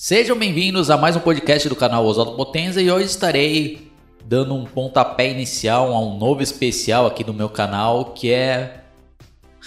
Sejam 0.00 0.38
bem-vindos 0.38 0.90
a 0.90 0.96
mais 0.96 1.16
um 1.16 1.20
podcast 1.20 1.68
do 1.68 1.74
canal 1.74 2.06
Oswaldo 2.06 2.36
Potenza 2.36 2.80
e 2.80 2.88
hoje 2.88 3.06
estarei 3.06 3.90
dando 4.24 4.54
um 4.54 4.64
pontapé 4.64 5.28
inicial 5.28 5.92
a 5.92 5.98
um 5.98 6.16
novo 6.16 6.40
especial 6.40 7.04
aqui 7.04 7.24
do 7.24 7.34
meu 7.34 7.48
canal 7.48 8.12
que 8.12 8.30
é 8.30 8.84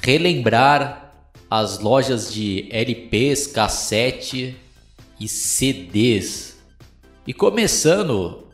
relembrar 0.01 1.13
as 1.49 1.79
lojas 1.79 2.33
de 2.33 2.65
LPs, 2.71 3.45
cassete 3.45 4.55
e 5.19 5.27
CDs. 5.27 6.55
E 7.27 7.33
começando 7.33 8.47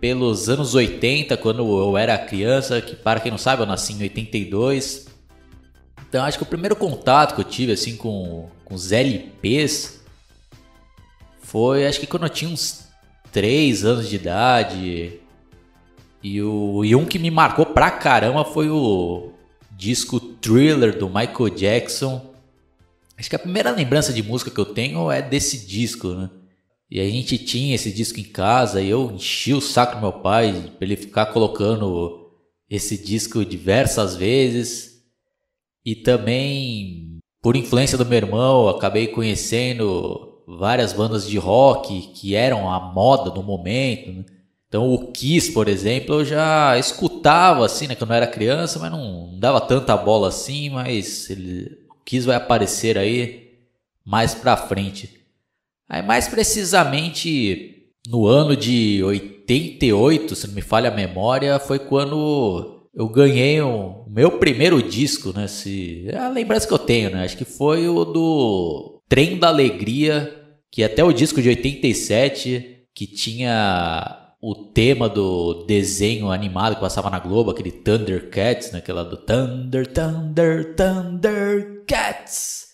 pelos 0.00 0.48
anos 0.48 0.74
80, 0.74 1.36
quando 1.36 1.60
eu 1.60 1.96
era 1.96 2.18
criança, 2.18 2.80
que 2.80 2.96
para 2.96 3.20
quem 3.20 3.30
não 3.30 3.38
sabe, 3.38 3.62
eu 3.62 3.66
nasci 3.66 3.92
em 3.92 4.02
82. 4.02 5.06
Então 6.08 6.24
acho 6.24 6.38
que 6.38 6.42
o 6.42 6.46
primeiro 6.46 6.74
contato 6.74 7.36
que 7.36 7.40
eu 7.40 7.44
tive 7.44 7.70
assim 7.70 7.96
com, 7.96 8.48
com 8.64 8.74
os 8.74 8.90
LPs 8.90 9.99
foi 11.50 11.84
acho 11.84 11.98
que 11.98 12.06
quando 12.06 12.22
eu 12.22 12.30
tinha 12.30 12.48
uns 12.48 12.88
3 13.32 13.84
anos 13.84 14.08
de 14.08 14.16
idade. 14.16 15.20
E, 16.22 16.42
o, 16.42 16.84
e 16.84 16.94
um 16.94 17.04
que 17.04 17.18
me 17.18 17.30
marcou 17.30 17.66
pra 17.66 17.90
caramba 17.90 18.44
foi 18.44 18.68
o 18.70 19.32
disco 19.72 20.20
Thriller 20.20 20.96
do 20.96 21.08
Michael 21.08 21.50
Jackson. 21.50 22.34
Acho 23.18 23.28
que 23.28 23.36
a 23.36 23.40
primeira 23.40 23.70
lembrança 23.70 24.12
de 24.12 24.22
música 24.22 24.50
que 24.50 24.60
eu 24.60 24.66
tenho 24.66 25.10
é 25.10 25.20
desse 25.20 25.66
disco, 25.66 26.08
né? 26.08 26.30
E 26.88 27.00
a 27.00 27.04
gente 27.04 27.36
tinha 27.38 27.74
esse 27.74 27.92
disco 27.92 28.20
em 28.20 28.24
casa 28.24 28.80
e 28.80 28.90
eu 28.90 29.10
enchi 29.10 29.52
o 29.52 29.60
saco 29.60 29.96
do 29.96 30.00
meu 30.00 30.12
pai 30.12 30.72
para 30.76 30.86
ele 30.86 30.96
ficar 30.96 31.26
colocando 31.26 32.30
esse 32.68 32.96
disco 32.96 33.44
diversas 33.44 34.16
vezes. 34.16 35.02
E 35.84 35.96
também, 35.96 37.18
por 37.42 37.56
influência 37.56 37.98
do 37.98 38.06
meu 38.06 38.18
irmão, 38.18 38.68
acabei 38.68 39.08
conhecendo 39.08 40.29
várias 40.58 40.92
bandas 40.92 41.28
de 41.28 41.38
rock 41.38 42.12
que 42.14 42.34
eram 42.34 42.70
a 42.70 42.80
moda 42.80 43.30
do 43.30 43.42
momento. 43.42 44.12
Né? 44.12 44.24
Então 44.68 44.92
o 44.92 45.10
Kiss, 45.12 45.52
por 45.52 45.68
exemplo, 45.68 46.16
eu 46.16 46.24
já 46.24 46.78
escutava 46.78 47.66
assim, 47.66 47.88
né, 47.88 47.94
quando 47.94 48.10
eu 48.10 48.16
era 48.16 48.26
criança, 48.26 48.78
mas 48.78 48.90
não 48.90 49.36
dava 49.38 49.60
tanta 49.60 49.96
bola 49.96 50.28
assim, 50.28 50.70
mas 50.70 51.28
ele, 51.28 51.78
o 51.90 52.04
Kiss 52.04 52.26
vai 52.26 52.36
aparecer 52.36 52.96
aí 52.96 53.50
mais 54.04 54.34
pra 54.34 54.56
frente. 54.56 55.20
Aí, 55.88 56.02
mais 56.02 56.28
precisamente 56.28 57.88
no 58.08 58.26
ano 58.26 58.56
de 58.56 59.02
88, 59.02 60.36
se 60.36 60.46
não 60.46 60.54
me 60.54 60.62
falha 60.62 60.88
a 60.88 60.94
memória, 60.94 61.58
foi 61.58 61.80
quando 61.80 62.88
eu 62.94 63.08
ganhei 63.08 63.60
o 63.60 64.04
meu 64.08 64.32
primeiro 64.32 64.82
disco, 64.82 65.32
né? 65.32 65.46
Se, 65.46 66.06
é 66.08 66.16
a 66.16 66.28
lembrança 66.28 66.66
que 66.66 66.72
eu 66.72 66.78
tenho, 66.78 67.10
né? 67.10 67.24
Acho 67.24 67.36
que 67.36 67.44
foi 67.44 67.88
o 67.88 68.04
do 68.04 69.02
Trem 69.08 69.38
da 69.38 69.48
Alegria, 69.48 70.39
que 70.70 70.84
até 70.84 71.02
o 71.02 71.12
disco 71.12 71.42
de 71.42 71.48
87, 71.48 72.86
que 72.94 73.06
tinha 73.06 74.34
o 74.42 74.54
tema 74.72 75.08
do 75.08 75.64
desenho 75.66 76.30
animado 76.30 76.76
que 76.76 76.80
passava 76.80 77.10
na 77.10 77.18
Globo, 77.18 77.50
aquele 77.50 77.72
Thundercats, 77.72 78.72
né? 78.72 78.78
Aquela 78.78 79.04
do 79.04 79.16
Thunder, 79.18 79.86
Thunder, 79.86 80.74
Thundercats. 80.74 82.68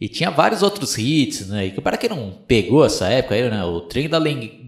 E 0.00 0.08
tinha 0.08 0.30
vários 0.30 0.62
outros 0.62 0.96
hits, 0.98 1.48
né? 1.48 1.66
E 1.66 1.80
para 1.80 1.96
quem 1.96 2.10
não 2.10 2.44
pegou 2.46 2.84
essa 2.84 3.08
época 3.08 3.34
aí, 3.34 3.48
né? 3.50 3.64
O 3.64 3.82
Trem 3.82 4.08
da, 4.08 4.18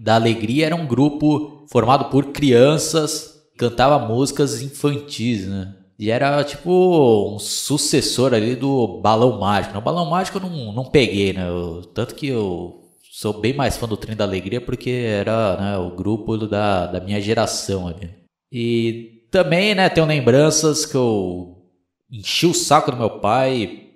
da 0.03 0.15
Alegria 0.15 0.65
era 0.67 0.75
um 0.75 0.87
grupo 0.87 1.65
formado 1.69 2.09
por 2.09 2.31
crianças 2.31 3.35
cantava 3.57 3.99
músicas 3.99 4.61
infantis, 4.61 5.47
né? 5.47 5.73
E 5.97 6.11
era 6.11 6.43
tipo 6.43 7.33
um 7.33 7.39
sucessor 7.39 8.33
ali 8.33 8.55
do 8.55 8.99
Balão 9.01 9.39
Mágico. 9.39 9.77
O 9.77 9.81
Balão 9.81 10.05
Mágico 10.09 10.37
eu 10.37 10.41
não, 10.41 10.73
não 10.73 10.85
peguei, 10.85 11.31
né? 11.31 11.47
Eu, 11.47 11.83
tanto 11.93 12.15
que 12.15 12.27
eu 12.27 12.85
sou 13.11 13.39
bem 13.39 13.53
mais 13.53 13.77
fã 13.77 13.87
do 13.87 13.95
Trem 13.95 14.15
da 14.15 14.25
Alegria 14.25 14.59
porque 14.59 14.89
era 14.89 15.57
né, 15.57 15.77
o 15.77 15.95
grupo 15.95 16.37
da, 16.37 16.87
da 16.87 16.99
minha 16.99 17.21
geração 17.21 17.87
ali. 17.87 18.13
E 18.51 19.25
também, 19.31 19.73
né, 19.73 19.87
tenho 19.87 20.05
lembranças 20.05 20.85
que 20.85 20.95
eu 20.95 21.55
enchi 22.11 22.45
o 22.45 22.53
saco 22.53 22.91
do 22.91 22.97
meu 22.97 23.19
pai 23.19 23.89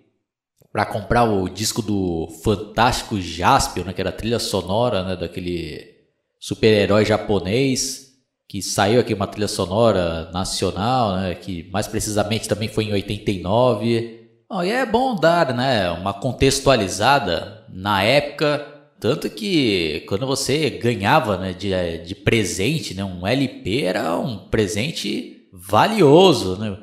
para 0.71 0.85
comprar 0.85 1.25
o 1.25 1.49
disco 1.49 1.81
do 1.81 2.29
fantástico 2.43 3.19
Jaspion, 3.19 3.83
né, 3.83 3.93
que 3.93 3.99
era 3.99 4.09
a 4.09 4.13
trilha 4.13 4.39
sonora 4.39 5.03
né, 5.03 5.15
daquele 5.17 5.97
super-herói 6.39 7.03
japonês, 7.03 8.08
que 8.49 8.63
saiu 8.63 8.99
aqui 8.99 9.13
uma 9.13 9.27
trilha 9.27 9.47
sonora 9.47 10.31
nacional, 10.31 11.15
né, 11.17 11.35
que 11.35 11.69
mais 11.71 11.87
precisamente 11.87 12.49
também 12.49 12.67
foi 12.67 12.85
em 12.85 12.93
89. 12.93 14.27
Oh, 14.49 14.63
e 14.63 14.71
é 14.71 14.83
bom 14.87 15.15
dar 15.15 15.53
né, 15.53 15.91
uma 15.91 16.15
contextualizada 16.15 17.63
na 17.69 18.01
época, 18.01 18.65
tanto 18.99 19.29
que 19.29 20.03
quando 20.07 20.25
você 20.25 20.67
ganhava 20.71 21.37
né, 21.37 21.53
de, 21.53 21.69
de 21.99 22.15
presente 22.15 22.95
né, 22.95 23.03
um 23.03 23.25
LP, 23.25 23.83
era 23.83 24.17
um 24.17 24.49
presente 24.49 25.47
valioso, 25.53 26.57
né, 26.57 26.75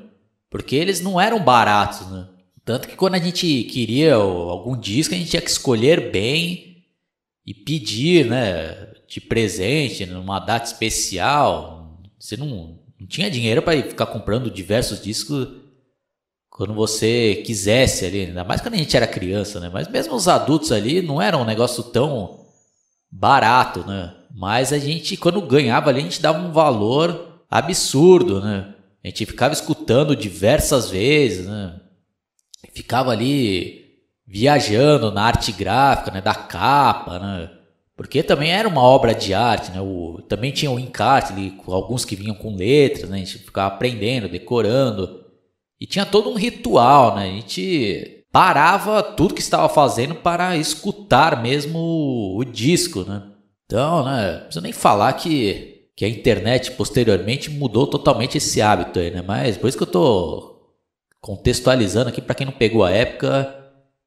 porque 0.48 0.76
eles 0.76 1.00
não 1.00 1.20
eram 1.20 1.42
baratos, 1.42 2.08
né? 2.08 2.28
Tanto 2.64 2.88
que 2.88 2.96
quando 2.96 3.14
a 3.14 3.18
gente 3.18 3.64
queria 3.64 4.14
algum 4.14 4.76
disco, 4.76 5.14
a 5.14 5.18
gente 5.18 5.30
tinha 5.30 5.42
que 5.42 5.50
escolher 5.50 6.10
bem 6.10 6.84
e 7.44 7.54
pedir, 7.54 8.26
né, 8.26 8.95
de 9.08 9.20
presente, 9.20 10.06
numa 10.06 10.38
data 10.38 10.66
especial. 10.66 12.00
Você 12.18 12.36
não, 12.36 12.78
não 12.98 13.06
tinha 13.06 13.30
dinheiro 13.30 13.62
para 13.62 13.80
ficar 13.82 14.06
comprando 14.06 14.50
diversos 14.50 15.02
discos 15.02 15.48
quando 16.48 16.72
você 16.74 17.42
quisesse 17.44 18.06
ali, 18.06 18.26
ainda 18.26 18.42
mais 18.42 18.60
quando 18.60 18.74
a 18.74 18.78
gente 18.78 18.96
era 18.96 19.06
criança, 19.06 19.60
né? 19.60 19.70
Mas 19.70 19.88
mesmo 19.88 20.14
os 20.14 20.26
adultos 20.26 20.72
ali 20.72 21.02
não 21.02 21.20
era 21.20 21.36
um 21.36 21.44
negócio 21.44 21.82
tão 21.82 22.46
barato, 23.10 23.80
né? 23.86 24.14
Mas 24.34 24.72
a 24.72 24.78
gente, 24.78 25.16
quando 25.16 25.40
ganhava 25.42 25.90
ali, 25.90 26.00
a 26.00 26.02
gente 26.02 26.20
dava 26.20 26.38
um 26.38 26.52
valor 26.52 27.44
absurdo, 27.50 28.40
né? 28.40 28.74
A 29.04 29.08
gente 29.08 29.26
ficava 29.26 29.52
escutando 29.52 30.16
diversas 30.16 30.90
vezes, 30.90 31.46
né? 31.46 31.80
ficava 32.76 33.10
ali 33.10 33.86
viajando 34.26 35.10
na 35.10 35.22
arte 35.22 35.50
gráfica, 35.52 36.10
né, 36.10 36.20
da 36.20 36.34
capa, 36.34 37.18
né? 37.18 37.50
Porque 37.96 38.22
também 38.22 38.52
era 38.52 38.68
uma 38.68 38.82
obra 38.82 39.14
de 39.14 39.32
arte, 39.32 39.70
né? 39.72 39.80
O, 39.80 40.20
também 40.28 40.52
tinha 40.52 40.70
o 40.70 40.78
encarte 40.78 41.32
ali, 41.32 41.58
alguns 41.66 42.04
que 42.04 42.14
vinham 42.14 42.34
com 42.34 42.54
letras, 42.54 43.08
né? 43.08 43.16
A 43.16 43.20
gente 43.20 43.38
ficava 43.38 43.74
aprendendo, 43.74 44.28
decorando. 44.28 45.24
E 45.80 45.86
tinha 45.86 46.04
todo 46.04 46.28
um 46.28 46.34
ritual, 46.34 47.16
né? 47.16 47.22
A 47.22 47.32
gente 47.32 48.24
parava 48.30 49.02
tudo 49.02 49.32
que 49.32 49.40
estava 49.40 49.66
fazendo 49.66 50.14
para 50.14 50.58
escutar 50.58 51.40
mesmo 51.42 51.78
o, 51.78 52.38
o 52.38 52.44
disco, 52.44 53.00
né? 53.04 53.22
Então, 53.64 54.04
né? 54.04 54.32
Não 54.32 54.40
preciso 54.40 54.62
nem 54.62 54.72
falar 54.72 55.14
que, 55.14 55.88
que 55.96 56.04
a 56.04 56.08
internet 56.08 56.72
posteriormente 56.72 57.50
mudou 57.50 57.86
totalmente 57.86 58.36
esse 58.36 58.60
hábito 58.60 58.98
aí, 58.98 59.10
né? 59.10 59.22
Mas 59.26 59.56
por 59.56 59.68
isso 59.68 59.78
que 59.78 59.84
eu 59.84 59.90
tô 59.90 60.70
contextualizando 61.18 62.10
aqui 62.10 62.20
para 62.20 62.34
quem 62.34 62.44
não 62.46 62.52
pegou 62.52 62.84
a 62.84 62.90
época 62.90 63.54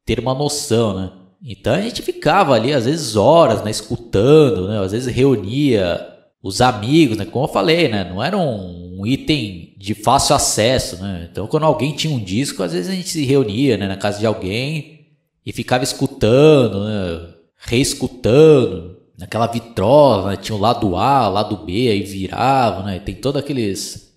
ter 0.06 0.20
uma 0.20 0.32
noção, 0.32 0.94
né? 0.96 1.12
Então 1.42 1.74
a 1.74 1.80
gente 1.80 2.02
ficava 2.02 2.54
ali 2.54 2.72
às 2.72 2.84
vezes 2.84 3.16
horas, 3.16 3.64
né, 3.64 3.70
escutando, 3.70 4.68
né? 4.68 4.78
Às 4.78 4.92
vezes 4.92 5.12
reunia 5.12 6.06
os 6.42 6.60
amigos, 6.60 7.16
né? 7.16 7.24
Como 7.24 7.44
eu 7.44 7.52
falei, 7.52 7.88
né? 7.88 8.04
Não 8.04 8.22
era 8.22 8.36
um, 8.36 9.06
item 9.06 9.74
de 9.78 9.94
fácil 9.94 10.36
acesso, 10.36 11.02
né? 11.02 11.28
Então 11.30 11.46
quando 11.46 11.64
alguém 11.64 11.92
tinha 11.94 12.14
um 12.14 12.22
disco, 12.22 12.62
às 12.62 12.72
vezes 12.72 12.90
a 12.90 12.94
gente 12.94 13.08
se 13.08 13.24
reunia, 13.24 13.76
né, 13.78 13.88
na 13.88 13.96
casa 13.96 14.18
de 14.18 14.26
alguém 14.26 15.06
e 15.44 15.52
ficava 15.52 15.82
escutando, 15.84 16.84
né? 16.84 17.34
reescutando, 17.56 18.98
naquela 19.18 19.46
vitrola, 19.46 20.30
né? 20.30 20.36
tinha 20.36 20.56
o 20.56 20.60
lado 20.60 20.96
A, 20.96 21.28
o 21.28 21.32
lado 21.32 21.56
B, 21.58 21.88
aí 21.88 22.02
virava, 22.02 22.82
né? 22.84 22.98
Tem 22.98 23.14
todos 23.14 23.40
aqueles 23.40 24.10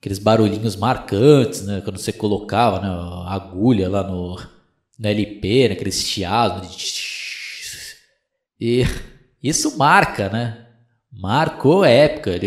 aqueles 0.00 0.18
barulhinhos 0.18 0.76
marcantes, 0.76 1.62
né? 1.62 1.80
Quando 1.82 1.98
você 1.98 2.12
colocava 2.12 2.80
né, 2.80 2.88
a 2.88 3.34
agulha 3.34 3.88
lá 3.88 4.02
no, 4.02 4.36
no 5.02 5.08
LP, 5.08 5.68
né, 5.68 5.74
aqueles 5.74 6.00
chiados. 6.04 6.68
E 8.60 8.86
isso 9.42 9.76
marca, 9.76 10.28
né? 10.28 10.66
Marcou 11.12 11.82
a 11.82 11.88
época. 11.88 12.38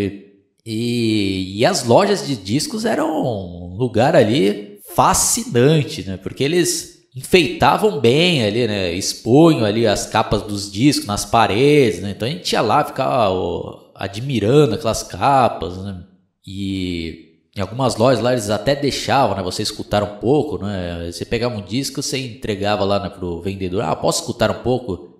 E, 0.65 1.57
e 1.57 1.65
as 1.65 1.83
lojas 1.83 2.25
de 2.25 2.37
discos 2.37 2.85
eram 2.85 3.09
um 3.11 3.75
lugar 3.75 4.15
ali 4.15 4.79
fascinante, 4.95 6.03
né? 6.07 6.15
Porque 6.15 6.43
eles 6.43 6.95
enfeitavam 7.13 7.99
bem 7.99 8.45
ali, 8.45 8.65
né? 8.65 8.93
Expunham 8.93 9.65
ali 9.65 9.85
as 9.85 10.05
capas 10.05 10.41
dos 10.41 10.71
discos 10.71 11.05
nas 11.05 11.25
paredes, 11.25 12.01
né? 12.01 12.11
Então 12.11 12.25
a 12.25 12.31
gente 12.31 12.53
ia 12.53 12.61
lá, 12.61 12.85
ficava 12.85 13.91
admirando 13.93 14.75
aquelas 14.75 15.03
capas, 15.03 15.77
né? 15.83 16.03
E 16.47 17.34
em 17.55 17.61
algumas 17.61 17.95
lojas 17.95 18.21
lá 18.21 18.33
eles 18.33 18.49
até 18.49 18.75
deixavam, 18.75 19.35
né, 19.37 19.41
você 19.41 19.63
escutar 19.63 20.03
um 20.03 20.17
pouco, 20.17 20.57
né? 20.63 21.09
Você 21.09 21.23
pegava 21.23 21.55
um 21.55 21.61
disco, 21.61 22.03
você 22.03 22.17
entregava 22.17 22.83
lá 22.83 22.99
né, 22.99 23.09
pro 23.09 23.41
vendedor, 23.41 23.81
ah, 23.81 23.95
posso 23.95 24.21
escutar 24.21 24.51
um 24.51 24.61
pouco? 24.61 25.15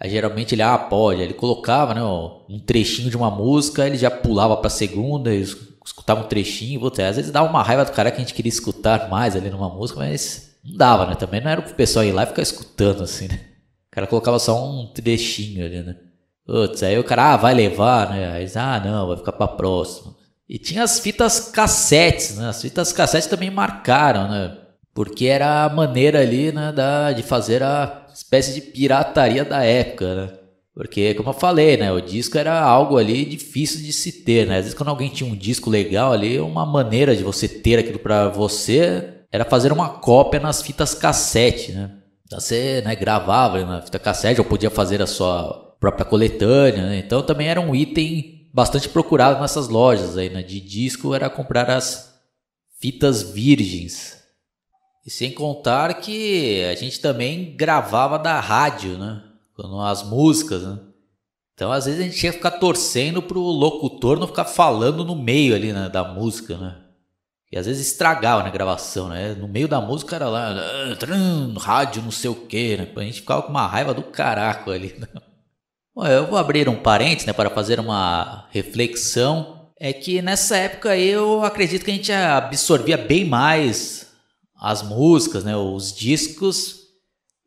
Aí 0.00 0.10
geralmente 0.10 0.54
ele, 0.54 0.62
ah, 0.62 0.78
pode. 0.78 1.20
Ele 1.20 1.34
colocava, 1.34 1.94
né, 1.94 2.02
um 2.02 2.58
trechinho 2.58 3.10
de 3.10 3.16
uma 3.16 3.30
música, 3.30 3.86
ele 3.86 3.96
já 3.96 4.10
pulava 4.10 4.56
pra 4.56 4.68
segunda, 4.70 5.32
escutava 5.32 6.22
um 6.22 6.28
trechinho, 6.28 6.80
voltava. 6.80 7.08
às 7.08 7.16
vezes 7.16 7.30
dava 7.30 7.48
uma 7.48 7.62
raiva 7.62 7.84
do 7.84 7.92
cara 7.92 8.10
que 8.10 8.16
a 8.16 8.20
gente 8.20 8.34
queria 8.34 8.48
escutar 8.48 9.08
mais 9.08 9.36
ali 9.36 9.50
numa 9.50 9.68
música, 9.68 10.00
mas 10.00 10.56
não 10.64 10.76
dava, 10.76 11.06
né? 11.06 11.14
Também 11.14 11.40
não 11.40 11.50
era 11.50 11.62
pro 11.62 11.74
pessoal 11.74 12.04
ir 12.04 12.12
lá 12.12 12.24
e 12.24 12.26
ficar 12.26 12.42
escutando 12.42 13.04
assim, 13.04 13.28
né? 13.28 13.40
O 13.88 13.90
cara 13.92 14.06
colocava 14.06 14.38
só 14.38 14.64
um 14.64 14.86
trechinho 14.92 15.64
ali, 15.64 15.82
né? 15.82 15.96
Putz, 16.46 16.82
aí 16.82 16.98
o 16.98 17.04
cara, 17.04 17.34
ah, 17.34 17.36
vai 17.36 17.54
levar, 17.54 18.10
né? 18.10 18.32
Aí, 18.32 18.46
ah, 18.56 18.80
não, 18.84 19.06
vai 19.06 19.16
ficar 19.16 19.32
pra 19.32 19.46
próxima. 19.46 20.19
E 20.50 20.58
tinha 20.58 20.82
as 20.82 20.98
fitas 20.98 21.38
cassetes, 21.38 22.36
né? 22.36 22.48
As 22.48 22.60
fitas 22.60 22.92
cassetes 22.92 23.28
também 23.28 23.52
marcaram, 23.52 24.28
né? 24.28 24.58
Porque 24.92 25.26
era 25.26 25.64
a 25.64 25.68
maneira 25.68 26.20
ali, 26.20 26.50
né, 26.50 26.72
da, 26.72 27.12
de 27.12 27.22
fazer 27.22 27.62
a 27.62 28.08
espécie 28.12 28.52
de 28.52 28.60
pirataria 28.60 29.44
da 29.44 29.62
época, 29.62 30.12
né? 30.12 30.32
Porque, 30.74 31.14
como 31.14 31.28
eu 31.28 31.34
falei, 31.34 31.76
né, 31.76 31.92
o 31.92 32.00
disco 32.00 32.36
era 32.36 32.60
algo 32.60 32.98
ali 32.98 33.24
difícil 33.24 33.80
de 33.80 33.92
se 33.92 34.24
ter, 34.24 34.44
né? 34.44 34.56
Às 34.56 34.64
vezes 34.64 34.74
quando 34.74 34.88
alguém 34.88 35.08
tinha 35.08 35.30
um 35.30 35.36
disco 35.36 35.70
legal 35.70 36.12
ali, 36.12 36.40
uma 36.40 36.66
maneira 36.66 37.14
de 37.14 37.22
você 37.22 37.46
ter 37.46 37.78
aquilo 37.78 38.00
para 38.00 38.28
você 38.28 39.20
era 39.30 39.44
fazer 39.44 39.70
uma 39.70 39.88
cópia 39.88 40.40
nas 40.40 40.60
fitas 40.62 40.96
cassete, 40.96 41.70
né? 41.70 41.92
Então 42.26 42.40
você 42.40 42.82
né, 42.84 42.96
gravava 42.96 43.64
na 43.64 43.82
fita 43.82 44.00
cassete 44.00 44.40
ou 44.40 44.44
podia 44.44 44.70
fazer 44.70 45.00
a 45.00 45.06
sua 45.06 45.76
própria 45.78 46.04
coletânea, 46.04 46.86
né? 46.88 46.98
Então 46.98 47.22
também 47.22 47.46
era 47.46 47.60
um 47.60 47.72
item 47.72 48.39
bastante 48.52 48.88
procurado 48.88 49.40
nessas 49.40 49.68
lojas 49.68 50.16
aí, 50.16 50.28
né? 50.28 50.42
De 50.42 50.60
disco 50.60 51.14
era 51.14 51.30
comprar 51.30 51.70
as 51.70 52.20
fitas 52.80 53.22
virgens. 53.22 54.18
E 55.06 55.10
sem 55.10 55.32
contar 55.32 55.94
que 55.94 56.64
a 56.64 56.74
gente 56.74 57.00
também 57.00 57.56
gravava 57.56 58.18
da 58.18 58.38
rádio, 58.40 58.98
né? 58.98 59.22
As 59.84 60.02
músicas, 60.02 60.62
né? 60.62 60.78
Então 61.54 61.70
às 61.70 61.84
vezes 61.84 62.00
a 62.00 62.04
gente 62.04 62.18
que 62.18 62.32
ficar 62.32 62.52
torcendo 62.52 63.20
pro 63.20 63.40
locutor 63.40 64.18
não 64.18 64.26
ficar 64.26 64.46
falando 64.46 65.04
no 65.04 65.14
meio 65.14 65.54
ali 65.54 65.72
né, 65.72 65.90
da 65.90 66.02
música, 66.02 66.56
né? 66.56 66.76
E 67.52 67.58
às 67.58 67.66
vezes 67.66 67.88
estragava 67.88 68.38
na 68.38 68.46
né, 68.46 68.52
gravação, 68.52 69.08
né? 69.08 69.34
No 69.34 69.48
meio 69.48 69.68
da 69.68 69.80
música 69.80 70.16
era 70.16 70.28
lá, 70.28 70.52
ah, 70.52 71.58
rádio 71.58 72.00
não 72.02 72.10
sei 72.10 72.30
o 72.30 72.46
que, 72.46 72.76
né? 72.76 72.88
A 72.94 73.00
gente 73.02 73.20
ficava 73.20 73.42
com 73.42 73.50
uma 73.50 73.66
raiva 73.66 73.92
do 73.92 74.04
caraco 74.04 74.70
ali. 74.70 74.94
Né? 74.98 75.08
Eu 75.96 76.26
vou 76.26 76.38
abrir 76.38 76.68
um 76.68 76.76
parênteses, 76.76 77.26
né, 77.26 77.32
para 77.32 77.50
fazer 77.50 77.80
uma 77.80 78.46
reflexão. 78.50 79.68
É 79.78 79.92
que 79.92 80.20
nessa 80.20 80.56
época 80.56 80.96
eu 80.96 81.42
acredito 81.42 81.84
que 81.84 81.90
a 81.90 81.94
gente 81.94 82.12
absorvia 82.12 82.96
bem 82.96 83.24
mais 83.24 84.08
as 84.60 84.82
músicas, 84.82 85.42
né, 85.42 85.56
os 85.56 85.92
discos 85.92 86.80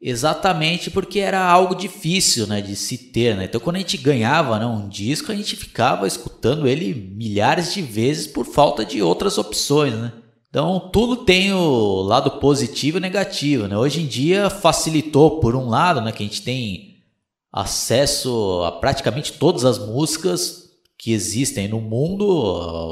Exatamente 0.05 0.91
porque 0.91 1.19
era 1.19 1.41
algo 1.41 1.73
difícil 1.73 2.45
né, 2.45 2.59
de 2.59 2.75
se 2.75 2.97
ter. 2.97 3.37
Né? 3.37 3.45
Então, 3.45 3.61
quando 3.61 3.77
a 3.77 3.79
gente 3.79 3.95
ganhava 3.95 4.59
né, 4.59 4.65
um 4.65 4.89
disco, 4.89 5.31
a 5.31 5.35
gente 5.35 5.55
ficava 5.55 6.05
escutando 6.05 6.67
ele 6.67 6.93
milhares 6.93 7.73
de 7.73 7.81
vezes 7.81 8.27
por 8.27 8.45
falta 8.45 8.83
de 8.83 9.01
outras 9.01 9.37
opções. 9.37 9.93
Né? 9.93 10.11
Então, 10.49 10.89
tudo 10.91 11.23
tem 11.23 11.53
o 11.53 12.01
lado 12.01 12.31
positivo 12.31 12.97
e 12.97 12.99
negativo. 12.99 13.65
Né? 13.69 13.77
Hoje 13.77 14.01
em 14.01 14.05
dia, 14.05 14.49
facilitou, 14.49 15.39
por 15.39 15.55
um 15.55 15.69
lado, 15.69 16.01
né, 16.01 16.11
que 16.11 16.21
a 16.21 16.25
gente 16.25 16.41
tem 16.41 16.92
acesso 17.53 18.63
a 18.65 18.71
praticamente 18.71 19.33
todas 19.33 19.63
as 19.63 19.77
músicas 19.77 20.71
que 20.97 21.13
existem 21.13 21.67
no 21.67 21.79
mundo, 21.79 22.25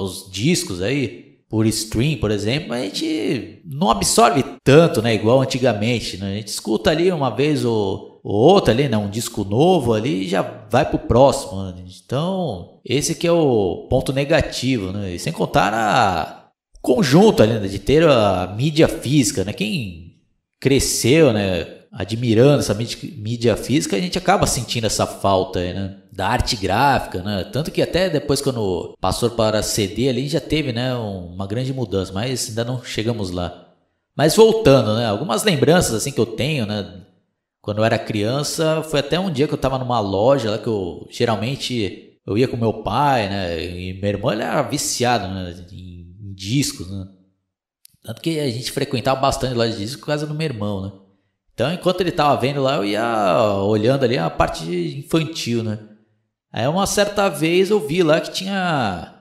os 0.03 0.29
discos 0.29 0.81
aí, 0.81 1.39
por 1.49 1.65
stream, 1.65 2.17
por 2.17 2.29
exemplo, 2.31 2.71
a 2.73 2.79
gente 2.79 3.61
não 3.65 3.89
absorve 3.89 4.43
tanto, 4.63 5.01
né? 5.01 5.13
Igual 5.13 5.41
antigamente, 5.41 6.17
né? 6.17 6.31
A 6.31 6.35
gente 6.35 6.47
escuta 6.47 6.91
ali 6.91 7.11
uma 7.11 7.29
vez 7.29 7.65
ou, 7.65 8.21
ou 8.23 8.35
outra 8.35 8.73
ali, 8.73 8.87
né? 8.87 8.97
Um 8.97 9.09
disco 9.09 9.43
novo 9.43 9.93
ali 9.93 10.27
já 10.27 10.41
vai 10.69 10.89
pro 10.89 10.99
próximo. 10.99 11.61
Né? 11.63 11.83
Então, 12.05 12.79
esse 12.85 13.15
que 13.15 13.27
é 13.27 13.31
o 13.31 13.87
ponto 13.89 14.13
negativo, 14.13 14.91
né? 14.91 15.15
E 15.15 15.19
sem 15.19 15.33
contar 15.33 15.73
a 15.73 16.51
conjunto 16.81 17.43
ali, 17.43 17.53
né? 17.59 17.67
de 17.67 17.79
ter 17.79 18.07
a 18.07 18.53
mídia 18.55 18.87
física, 18.87 19.43
né? 19.43 19.51
Quem 19.51 20.21
cresceu, 20.59 21.33
né? 21.33 21.80
Admirando 21.91 22.59
essa 22.59 22.73
mídia 22.73 23.55
física, 23.57 23.95
a 23.97 23.99
gente 23.99 24.17
acaba 24.17 24.47
sentindo 24.47 24.87
essa 24.87 25.05
falta 25.05 25.59
aí, 25.59 25.73
né? 25.73 25.97
da 26.11 26.27
arte 26.27 26.55
gráfica, 26.55 27.23
né? 27.23 27.43
Tanto 27.45 27.71
que 27.71 27.81
até 27.81 28.09
depois 28.09 28.41
quando 28.41 28.95
passou 28.99 29.31
para 29.31 29.63
CD 29.63 30.09
ali 30.09 30.27
já 30.27 30.41
teve, 30.41 30.73
né, 30.73 30.93
uma 30.93 31.47
grande 31.47 31.73
mudança, 31.73 32.11
mas 32.11 32.49
ainda 32.49 32.65
não 32.65 32.83
chegamos 32.83 33.31
lá. 33.31 33.69
Mas 34.15 34.35
voltando, 34.35 34.95
né, 34.95 35.05
algumas 35.05 35.43
lembranças 35.43 35.93
assim 35.93 36.11
que 36.11 36.19
eu 36.19 36.25
tenho, 36.25 36.65
né, 36.65 37.01
quando 37.61 37.77
eu 37.77 37.85
era 37.85 37.97
criança, 37.97 38.83
foi 38.83 38.99
até 38.99 39.19
um 39.19 39.31
dia 39.31 39.47
que 39.47 39.53
eu 39.53 39.55
estava 39.55 39.79
numa 39.79 39.99
loja 39.99 40.51
lá 40.51 40.57
que 40.57 40.67
eu 40.67 41.07
geralmente 41.09 42.19
eu 42.25 42.37
ia 42.37 42.47
com 42.47 42.57
meu 42.57 42.73
pai, 42.83 43.29
né, 43.29 43.63
e 43.63 43.93
meu 43.93 44.09
irmão 44.09 44.31
ele 44.33 44.43
era 44.43 44.61
viciado, 44.63 45.27
né, 45.33 45.55
em, 45.71 46.13
em 46.21 46.33
discos, 46.33 46.89
né? 46.91 47.07
Tanto 48.03 48.21
que 48.21 48.39
a 48.39 48.49
gente 48.49 48.71
frequentava 48.71 49.19
bastante 49.21 49.53
loja 49.53 49.71
de 49.73 49.77
discos 49.77 49.99
por 50.01 50.07
causa 50.07 50.27
do 50.27 50.33
meu 50.33 50.45
irmão, 50.45 50.81
né? 50.81 50.91
Então, 51.61 51.71
enquanto 51.71 52.01
ele 52.01 52.09
estava 52.09 52.41
vendo 52.41 52.59
lá, 52.59 52.77
eu 52.77 52.85
ia 52.85 53.53
olhando 53.61 54.03
ali 54.03 54.17
a 54.17 54.31
parte 54.31 54.65
infantil, 54.97 55.61
né? 55.61 55.77
Aí 56.51 56.67
uma 56.67 56.87
certa 56.87 57.29
vez 57.29 57.69
eu 57.69 57.79
vi 57.79 58.01
lá 58.01 58.19
que 58.19 58.31
tinha 58.31 59.13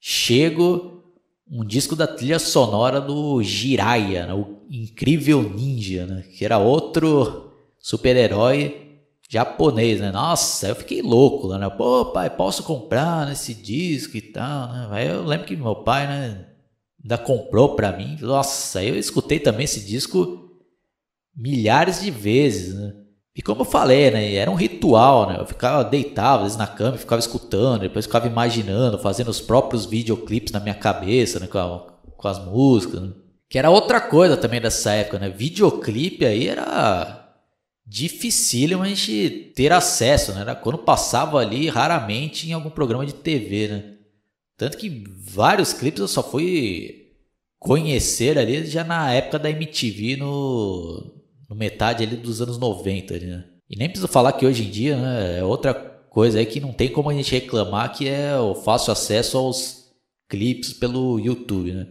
chego 0.00 1.04
um 1.48 1.64
disco 1.64 1.94
da 1.94 2.08
trilha 2.08 2.40
sonora 2.40 3.00
do 3.00 3.40
Jiraiya, 3.44 4.26
né? 4.26 4.34
o 4.34 4.58
Incrível 4.68 5.40
Ninja, 5.40 6.04
né? 6.04 6.24
que 6.36 6.44
era 6.44 6.58
outro 6.58 7.52
super-herói 7.78 8.98
japonês, 9.30 10.00
né? 10.00 10.10
Nossa, 10.10 10.66
eu 10.66 10.74
fiquei 10.74 11.00
louco 11.00 11.46
lá, 11.46 11.58
né? 11.58 11.70
Pô, 11.70 12.06
pai, 12.06 12.28
posso 12.28 12.64
comprar 12.64 13.24
nesse 13.24 13.54
disco 13.54 14.16
e 14.16 14.20
tal, 14.20 14.72
né? 14.72 14.88
Aí 14.90 15.06
eu 15.06 15.24
lembro 15.24 15.46
que 15.46 15.54
meu 15.54 15.76
pai, 15.76 16.08
né, 16.08 16.46
ainda 17.00 17.16
comprou 17.18 17.76
pra 17.76 17.96
mim. 17.96 18.18
Nossa, 18.20 18.82
eu 18.82 18.96
escutei 18.96 19.38
também 19.38 19.62
esse 19.62 19.86
disco 19.86 20.47
milhares 21.38 22.02
de 22.02 22.10
vezes, 22.10 22.74
né? 22.74 22.92
E 23.36 23.40
como 23.40 23.60
eu 23.60 23.64
falei, 23.64 24.10
né, 24.10 24.34
era 24.34 24.50
um 24.50 24.56
ritual, 24.56 25.28
né? 25.28 25.36
Eu 25.38 25.46
ficava 25.46 25.84
deitado 25.84 26.38
às 26.38 26.42
vezes 26.42 26.58
na 26.58 26.66
cama, 26.66 26.98
ficava 26.98 27.20
escutando, 27.20 27.82
depois 27.82 28.04
ficava 28.04 28.26
imaginando, 28.26 28.98
fazendo 28.98 29.28
os 29.28 29.40
próprios 29.40 29.86
videoclipes 29.86 30.52
na 30.52 30.58
minha 30.58 30.74
cabeça, 30.74 31.38
né, 31.38 31.46
com, 31.46 31.58
a, 31.58 31.86
com 32.16 32.28
as 32.28 32.44
músicas, 32.44 33.00
né? 33.00 33.12
que 33.48 33.56
era 33.58 33.70
outra 33.70 34.00
coisa 34.00 34.36
também 34.36 34.60
dessa 34.60 34.92
época, 34.92 35.20
né? 35.20 35.30
Videoclipe 35.30 36.26
aí 36.26 36.48
era 36.48 37.32
dificílimo 37.86 38.82
a 38.82 38.88
gente 38.88 39.52
ter 39.54 39.72
acesso, 39.72 40.32
né? 40.34 40.40
Era 40.40 40.56
quando 40.56 40.78
passava 40.78 41.38
ali 41.38 41.68
raramente 41.68 42.48
em 42.48 42.52
algum 42.52 42.70
programa 42.70 43.06
de 43.06 43.14
TV, 43.14 43.68
né? 43.68 43.94
Tanto 44.56 44.76
que 44.76 45.04
vários 45.16 45.72
clipes 45.72 46.00
eu 46.00 46.08
só 46.08 46.22
fui 46.22 47.12
conhecer 47.58 48.36
ali 48.36 48.66
já 48.66 48.82
na 48.82 49.12
época 49.12 49.38
da 49.38 49.50
MTV 49.50 50.16
no 50.16 51.17
no 51.48 51.56
metade 51.56 52.04
ali 52.04 52.16
dos 52.16 52.42
anos 52.42 52.58
90, 52.58 53.18
né? 53.18 53.44
E 53.68 53.76
nem 53.76 53.88
preciso 53.88 54.08
falar 54.08 54.32
que 54.32 54.46
hoje 54.46 54.66
em 54.66 54.70
dia, 54.70 54.96
né, 54.96 55.38
é 55.38 55.44
outra 55.44 55.74
coisa 55.74 56.38
aí 56.38 56.46
que 56.46 56.60
não 56.60 56.72
tem 56.72 56.88
como 56.88 57.10
a 57.10 57.14
gente 57.14 57.32
reclamar 57.32 57.92
que 57.92 58.08
é 58.08 58.36
o 58.38 58.54
fácil 58.54 58.92
acesso 58.92 59.36
aos 59.38 59.90
clipes 60.28 60.72
pelo 60.72 61.18
YouTube, 61.18 61.72
né? 61.72 61.86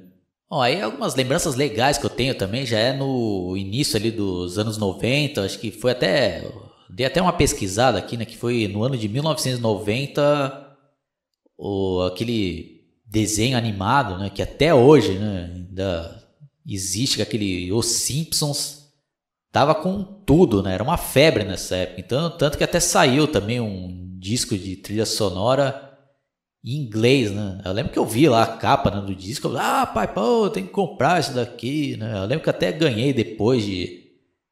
Bom, 0.49 0.61
aí 0.61 0.81
algumas 0.81 1.13
lembranças 1.15 1.55
legais 1.55 1.97
que 1.97 2.05
eu 2.05 2.09
tenho 2.09 2.33
também 2.33 2.65
já 2.65 2.79
é 2.79 2.93
no 2.93 3.55
início 3.57 3.97
ali 3.97 4.11
dos 4.11 4.57
anos 4.57 4.77
90, 4.77 5.43
acho 5.43 5.59
que 5.59 5.71
foi 5.71 5.91
até 5.91 6.49
dei 6.89 7.05
até 7.05 7.21
uma 7.21 7.33
pesquisada 7.33 7.97
aqui, 7.97 8.15
né, 8.15 8.25
que 8.25 8.37
foi 8.37 8.67
no 8.67 8.83
ano 8.83 8.97
de 8.97 9.09
1990 9.09 10.77
o 11.57 12.01
aquele 12.03 12.81
desenho 13.05 13.57
animado, 13.57 14.17
né, 14.17 14.29
que 14.29 14.41
até 14.41 14.73
hoje, 14.73 15.13
né, 15.17 15.51
ainda 15.53 16.23
existe 16.65 17.21
aquele 17.21 17.71
Os 17.71 17.85
Simpsons 17.87 18.86
tava 19.57 19.73
com 19.73 20.03
tudo, 20.03 20.61
né? 20.61 20.75
Era 20.75 20.83
uma 20.83 20.97
febre 20.97 21.43
nessa 21.43 21.75
época. 21.77 21.99
Então, 21.99 22.29
tanto 22.29 22.59
que 22.59 22.63
até 22.63 22.79
saiu 22.79 23.27
também 23.27 23.59
um 23.59 24.15
disco 24.19 24.55
de 24.55 24.75
trilha 24.75 25.03
sonora 25.03 25.97
em 26.63 26.75
inglês, 26.83 27.31
né? 27.31 27.59
Eu 27.65 27.73
lembro 27.73 27.91
que 27.91 27.97
eu 27.97 28.05
vi 28.05 28.29
lá 28.29 28.43
a 28.43 28.57
capa 28.57 28.91
né, 28.91 29.01
do 29.01 29.15
disco, 29.15 29.47
eu, 29.47 29.57
ah, 29.57 29.87
pai, 29.87 30.13
pô, 30.13 30.47
tem 30.47 30.63
que 30.63 30.71
comprar 30.71 31.19
isso 31.19 31.33
daqui, 31.33 31.97
né? 31.97 32.19
Eu 32.19 32.25
lembro 32.25 32.43
que 32.43 32.51
até 32.51 32.71
ganhei 32.71 33.11
depois 33.13 33.65
de, 33.65 34.11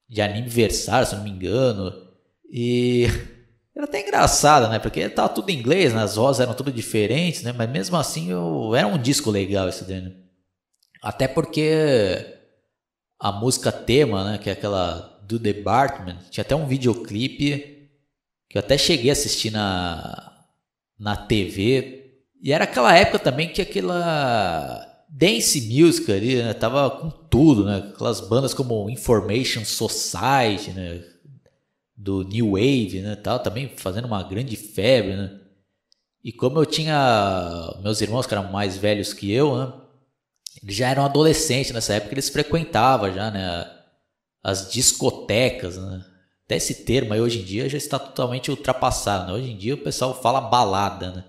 de 0.09 0.23
aniversário, 0.23 1.05
se 1.07 1.15
não 1.15 1.23
me 1.23 1.29
engano. 1.29 1.93
E 2.51 3.05
era 3.77 3.85
até 3.85 4.01
engraçado, 4.01 4.71
né? 4.71 4.79
Porque 4.79 5.07
tava 5.07 5.29
tudo 5.29 5.51
em 5.51 5.59
inglês, 5.59 5.93
né? 5.93 6.01
as 6.01 6.15
vozes 6.15 6.39
eram 6.39 6.55
tudo 6.55 6.71
diferentes, 6.71 7.43
né? 7.43 7.53
Mas 7.55 7.69
mesmo 7.69 7.95
assim, 7.95 8.31
eu... 8.31 8.73
era 8.73 8.87
um 8.87 8.97
disco 8.97 9.29
legal 9.29 9.69
esse 9.69 9.83
daí, 9.83 10.01
né? 10.01 10.13
Até 10.99 11.27
porque 11.27 12.34
a 13.19 13.31
música 13.31 13.71
tema, 13.71 14.31
né, 14.31 14.37
que 14.37 14.49
é 14.49 14.53
aquela 14.53 15.19
do 15.27 15.39
Department, 15.39 16.17
tinha 16.29 16.43
até 16.43 16.55
um 16.55 16.67
videoclipe 16.67 17.89
que 18.49 18.57
eu 18.57 18.59
até 18.59 18.77
cheguei 18.77 19.09
a 19.09 19.13
assistir 19.13 19.51
na, 19.51 20.33
na 20.97 21.15
TV. 21.15 22.21
E 22.41 22.53
era 22.53 22.63
aquela 22.65 22.95
época 22.95 23.19
também 23.19 23.49
que 23.49 23.61
aquela 23.61 24.85
dance 25.09 25.61
music 25.61 26.11
ali, 26.11 26.43
né, 26.43 26.53
tava 26.53 26.89
com 26.89 27.09
tudo, 27.09 27.65
né? 27.65 27.77
Aquelas 27.93 28.19
bandas 28.21 28.53
como 28.53 28.89
Information 28.89 29.63
Society, 29.63 30.71
né, 30.71 31.03
do 31.95 32.23
New 32.23 32.51
Wave, 32.51 33.01
né, 33.01 33.15
tal, 33.15 33.39
também 33.39 33.71
fazendo 33.75 34.05
uma 34.05 34.23
grande 34.23 34.55
febre, 34.55 35.15
né? 35.15 35.39
E 36.23 36.31
como 36.31 36.59
eu 36.59 36.65
tinha 36.65 37.77
meus 37.81 38.01
irmãos 38.01 38.25
que 38.25 38.33
eram 38.33 38.51
mais 38.51 38.77
velhos 38.77 39.13
que 39.13 39.31
eu, 39.31 39.57
né, 39.57 39.73
eles 40.61 40.75
já 40.75 40.89
eram 40.89 41.05
adolescentes 41.05 41.71
nessa 41.71 41.95
época, 41.95 42.13
eles 42.13 42.29
frequentavam 42.29 43.13
já, 43.13 43.31
né? 43.31 43.71
As 44.43 44.71
discotecas, 44.71 45.77
né? 45.77 46.05
Até 46.45 46.57
esse 46.57 46.85
termo 46.85 47.13
aí 47.13 47.19
hoje 47.19 47.39
em 47.39 47.43
dia 47.43 47.67
já 47.67 47.77
está 47.77 47.97
totalmente 47.97 48.51
ultrapassado, 48.51 49.27
né? 49.27 49.33
Hoje 49.33 49.51
em 49.51 49.57
dia 49.57 49.73
o 49.73 49.83
pessoal 49.83 50.19
fala 50.21 50.39
balada, 50.41 51.11
né? 51.11 51.25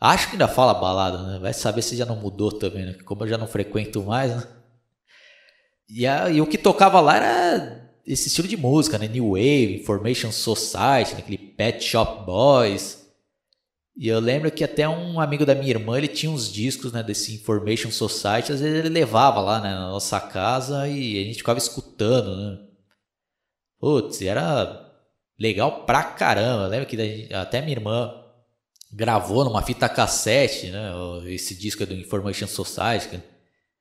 Acho 0.00 0.28
que 0.28 0.32
ainda 0.32 0.48
fala 0.48 0.74
balada, 0.74 1.22
né? 1.24 1.38
Vai 1.38 1.52
saber 1.52 1.82
se 1.82 1.96
já 1.96 2.06
não 2.06 2.16
mudou 2.16 2.52
também, 2.52 2.86
né? 2.86 2.94
Como 3.04 3.24
eu 3.24 3.28
já 3.28 3.36
não 3.36 3.46
frequento 3.48 4.02
mais, 4.02 4.34
né? 4.34 4.46
E, 5.88 6.06
a, 6.06 6.30
e 6.30 6.40
o 6.40 6.46
que 6.46 6.56
tocava 6.58 7.00
lá 7.00 7.16
era 7.16 7.90
esse 8.06 8.28
estilo 8.28 8.48
de 8.48 8.56
música, 8.56 8.98
né? 8.98 9.08
New 9.08 9.30
Wave, 9.30 9.80
Information 9.80 10.30
Society, 10.30 11.14
né? 11.14 11.18
aquele 11.18 11.38
Pet 11.38 11.84
Shop 11.84 12.24
Boys. 12.24 13.07
E 14.00 14.06
eu 14.06 14.20
lembro 14.20 14.48
que 14.52 14.62
até 14.62 14.88
um 14.88 15.18
amigo 15.18 15.44
da 15.44 15.56
minha 15.56 15.70
irmã, 15.70 15.98
ele 15.98 16.06
tinha 16.06 16.30
uns 16.30 16.52
discos, 16.52 16.92
né, 16.92 17.02
desse 17.02 17.34
Information 17.34 17.90
Society, 17.90 18.52
às 18.52 18.60
vezes 18.60 18.78
ele 18.78 18.88
levava 18.88 19.40
lá, 19.40 19.60
né, 19.60 19.74
na 19.74 19.88
nossa 19.88 20.20
casa 20.20 20.86
e 20.86 21.20
a 21.20 21.24
gente 21.24 21.38
ficava 21.38 21.58
escutando, 21.58 22.36
né? 22.36 22.58
Putz, 23.80 24.22
era 24.22 24.88
legal 25.36 25.84
pra 25.84 26.04
caramba. 26.04 26.64
Eu 26.64 26.68
lembro 26.68 26.86
que 26.86 27.28
até 27.34 27.60
minha 27.60 27.72
irmã 27.72 28.14
gravou 28.92 29.44
numa 29.44 29.62
fita 29.62 29.88
cassete, 29.88 30.70
né, 30.70 30.92
esse 31.26 31.56
disco 31.56 31.84
do 31.84 31.92
Information 31.92 32.46
Society, 32.46 33.20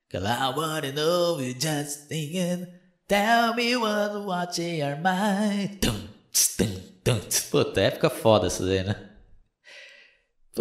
que 0.09 0.17
I 0.17 0.19
wanna 0.55 0.93
know 0.93 1.39
you 1.39 1.53
just 1.53 2.07
thinking, 2.07 2.65
tell 3.07 3.53
me 3.53 3.77
what 3.77 4.25
what 4.25 4.59
your 4.59 4.97
mind. 4.97 5.79
Tum, 5.79 6.07
tum, 6.57 6.81
tum. 7.03 7.19
Puta, 7.51 7.81
época 7.81 8.09
foda 8.09 8.47
essa 8.47 8.65
daí, 8.65 8.83
né? 8.83 9.06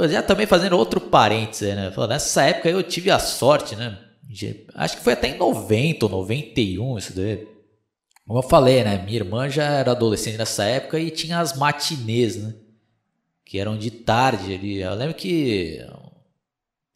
Já 0.09 0.23
também 0.23 0.47
fazendo 0.47 0.77
outro 0.77 1.01
parênteses, 1.01 1.75
né? 1.75 1.93
Nessa 2.09 2.43
época 2.43 2.69
eu 2.69 2.83
tive 2.83 3.11
a 3.11 3.19
sorte, 3.19 3.75
né? 3.77 3.99
De, 4.23 4.67
acho 4.75 4.97
que 4.97 5.03
foi 5.03 5.13
até 5.15 5.29
em 5.29 5.39
90 5.39 6.07
ou 6.07 6.13
91 6.13 6.99
isso 6.99 7.17
daí. 7.17 7.47
Como 8.27 8.41
eu 8.41 8.43
falei, 8.43 8.83
né? 8.83 8.99
Minha 9.05 9.19
irmã 9.19 9.49
já 9.49 9.65
era 9.65 9.93
adolescente 9.93 10.37
nessa 10.37 10.65
época 10.65 10.99
e 10.99 11.11
tinha 11.11 11.39
as 11.39 11.57
matinês, 11.57 12.37
né? 12.37 12.55
Que 13.45 13.59
eram 13.59 13.79
de 13.79 13.91
tarde 13.91 14.55
ali. 14.55 14.81
Eu 14.81 14.95
lembro 14.95 15.15
que 15.15 15.81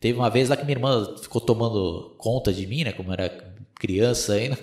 teve 0.01 0.19
uma 0.19 0.29
vez 0.29 0.49
lá 0.49 0.57
que 0.57 0.65
minha 0.65 0.77
irmã 0.77 1.17
ficou 1.23 1.41
tomando 1.41 2.17
conta 2.19 2.53
de 2.53 2.67
mim, 2.67 2.85
né? 2.85 2.93
Como 2.93 3.13
era 3.13 3.29
criança 3.77 4.35
ainda. 4.35 4.59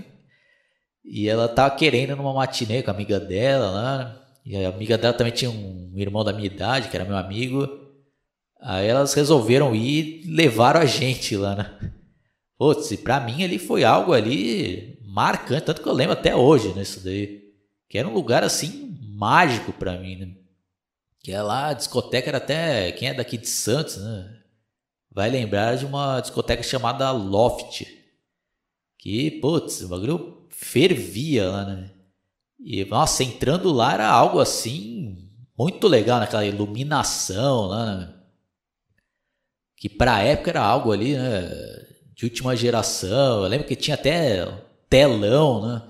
E 1.04 1.30
ela 1.30 1.48
tava 1.48 1.74
querendo 1.74 2.18
numa 2.18 2.34
matinê 2.34 2.84
com 2.84 2.92
a 2.92 2.94
amiga 2.94 3.18
dela 3.18 3.72
lá. 3.72 3.98
Né? 3.98 4.16
E 4.46 4.66
a 4.66 4.70
amiga 4.70 4.98
dela 4.98 5.14
também 5.14 5.32
tinha 5.32 5.50
um 5.50 5.94
irmão 5.96 6.24
da 6.24 6.34
minha 6.34 6.48
idade, 6.48 6.90
que 6.90 6.96
era 6.98 7.06
meu 7.06 7.16
amigo. 7.16 7.87
Aí 8.60 8.88
elas 8.88 9.14
resolveram 9.14 9.76
ir 9.76 10.22
e 10.26 10.32
levaram 10.32 10.82
a 10.82 10.86
gente 10.86 11.36
lá, 11.38 11.56
né? 11.56 11.94
Putz, 12.58 12.92
e 12.92 12.98
pra 12.98 13.20
mim 13.20 13.44
ali 13.44 13.60
foi 13.60 13.84
algo 13.84 14.14
ali 14.14 15.00
marcante, 15.06 15.66
tanto 15.66 15.82
que 15.82 15.88
eu 15.88 15.94
lembro 15.94 16.14
até 16.14 16.36
hoje, 16.36 16.74
né, 16.74 16.82
isso 16.82 17.04
daí. 17.04 17.44
Que 17.90 17.98
era 17.98 18.08
um 18.08 18.14
lugar 18.14 18.44
assim 18.44 18.98
mágico 19.16 19.72
para 19.72 19.98
mim, 19.98 20.16
né? 20.16 20.36
Que 21.20 21.32
é 21.32 21.42
lá, 21.42 21.68
a 21.68 21.74
discoteca 21.74 22.30
era 22.30 22.38
até, 22.38 22.92
quem 22.92 23.10
é 23.10 23.14
daqui 23.14 23.38
de 23.38 23.48
Santos, 23.48 23.98
né? 23.98 24.34
Vai 25.12 25.30
lembrar 25.30 25.76
de 25.76 25.86
uma 25.86 26.20
discoteca 26.20 26.62
chamada 26.64 27.12
Loft. 27.12 27.86
Que, 29.00 29.32
putz, 29.32 29.82
o 29.82 29.88
bagulho 29.88 30.48
fervia 30.50 31.50
lá, 31.50 31.66
né? 31.66 31.92
E, 32.60 32.84
nossa, 32.86 33.24
entrando 33.24 33.72
lá 33.72 33.94
era 33.94 34.08
algo 34.08 34.40
assim 34.40 35.30
muito 35.58 35.88
legal, 35.88 36.20
naquela 36.20 36.46
iluminação 36.46 37.68
lá, 37.68 37.96
né? 37.96 38.17
Que 39.78 39.88
pra 39.88 40.24
época 40.24 40.50
era 40.50 40.62
algo 40.62 40.92
ali, 40.92 41.16
né, 41.16 41.50
de 42.16 42.26
última 42.26 42.56
geração. 42.56 43.44
Eu 43.44 43.48
lembro 43.48 43.68
que 43.68 43.76
tinha 43.76 43.94
até 43.94 44.46
telão, 44.90 45.66
né, 45.66 45.84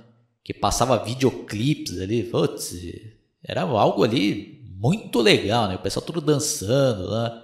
que 0.44 0.53
passava 0.53 1.03
videoclipes 1.03 2.00
ali. 2.00 2.24
Putz, 2.24 2.75
era 3.44 3.62
algo 3.62 4.03
ali 4.03 4.62
muito 4.77 5.22
legal, 5.22 5.67
né? 5.67 5.75
O 5.75 5.79
pessoal 5.79 6.06
tudo 6.06 6.22
dançando 6.22 7.10
lá. 7.10 7.44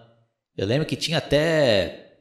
Eu 0.55 0.67
lembro 0.67 0.85
que 0.85 0.95
tinha 0.95 1.17
até 1.17 2.17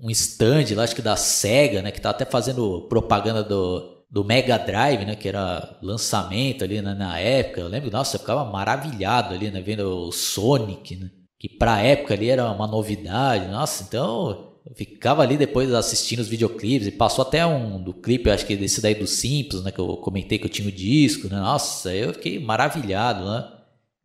um 0.00 0.10
stand 0.10 0.74
lá, 0.74 0.84
acho 0.84 0.94
que 0.94 1.02
da 1.02 1.16
Sega, 1.16 1.80
né, 1.82 1.90
que 1.90 2.00
tava 2.00 2.14
até 2.14 2.24
fazendo 2.24 2.82
propaganda 2.88 3.42
do, 3.42 4.04
do 4.10 4.24
Mega 4.24 4.58
Drive, 4.58 5.04
né, 5.04 5.16
que 5.16 5.28
era 5.28 5.78
lançamento 5.82 6.64
ali 6.64 6.82
né, 6.82 6.94
na 6.94 7.18
época. 7.18 7.60
Eu 7.60 7.68
lembro, 7.68 7.90
nossa, 7.90 8.16
eu 8.16 8.20
ficava 8.20 8.44
maravilhado 8.44 9.34
ali, 9.34 9.50
né, 9.50 9.60
vendo 9.60 9.88
o 9.88 10.12
Sonic, 10.12 10.96
né? 10.96 11.10
Que 11.42 11.48
pra 11.48 11.80
época 11.80 12.14
ali 12.14 12.30
era 12.30 12.48
uma 12.52 12.68
novidade. 12.68 13.48
Nossa, 13.48 13.82
então 13.82 14.52
eu 14.64 14.76
ficava 14.76 15.22
ali 15.22 15.36
depois 15.36 15.74
assistindo 15.74 16.20
os 16.20 16.28
videoclipes 16.28 16.86
e 16.86 16.92
passou 16.92 17.24
até 17.24 17.44
um 17.44 17.82
do 17.82 17.92
clipe, 17.92 18.30
acho 18.30 18.46
que 18.46 18.54
desse 18.54 18.80
daí 18.80 18.94
do 18.94 19.08
Simples, 19.08 19.60
né, 19.64 19.72
que 19.72 19.80
eu 19.80 19.96
comentei 19.96 20.38
que 20.38 20.44
eu 20.44 20.48
tinha 20.48 20.68
o 20.68 20.70
disco, 20.70 21.26
né? 21.26 21.40
Nossa, 21.40 21.92
eu 21.92 22.14
fiquei 22.14 22.38
maravilhado, 22.38 23.24
né? 23.24 23.48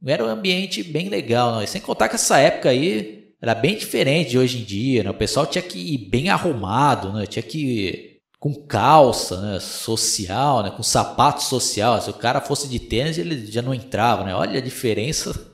Era 0.08 0.26
um 0.26 0.30
ambiente 0.30 0.82
bem 0.82 1.10
legal, 1.10 1.60
né? 1.60 1.68
sem 1.68 1.80
contar 1.80 2.10
que 2.10 2.16
essa 2.16 2.40
época 2.40 2.70
aí 2.70 3.28
era 3.40 3.54
bem 3.54 3.78
diferente 3.78 4.32
de 4.32 4.40
hoje 4.40 4.62
em 4.62 4.64
dia, 4.64 5.04
né? 5.04 5.12
O 5.12 5.14
pessoal 5.14 5.46
tinha 5.46 5.62
que 5.62 5.78
ir 5.78 6.10
bem 6.10 6.30
arrumado, 6.30 7.14
né? 7.14 7.28
Tinha 7.28 7.44
que 7.44 7.60
ir 7.60 8.18
com 8.40 8.52
calça, 8.66 9.40
né? 9.42 9.60
Social, 9.60 10.64
né? 10.64 10.72
Com 10.72 10.82
sapato 10.82 11.44
social. 11.44 12.02
Se 12.02 12.10
o 12.10 12.14
cara 12.14 12.42
fosse 12.42 12.68
de 12.68 12.80
tênis, 12.80 13.20
ele 13.20 13.46
já 13.46 13.62
não 13.62 13.76
entrava, 13.76 14.24
né? 14.24 14.34
Olha 14.34 14.58
a 14.58 14.64
diferença 14.64 15.47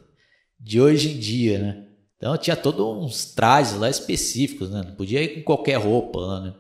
de 0.63 0.79
hoje 0.79 1.11
em 1.11 1.19
dia, 1.19 1.59
né? 1.59 1.85
Então 2.17 2.37
tinha 2.37 2.55
todos 2.55 2.85
uns 2.85 3.25
trajes 3.25 3.77
lá 3.77 3.89
específicos, 3.89 4.71
né? 4.71 4.81
Não 4.81 4.95
podia 4.95 5.21
ir 5.21 5.35
com 5.35 5.43
qualquer 5.43 5.75
roupa 5.75 6.19
lá, 6.19 6.39
né? 6.39 6.53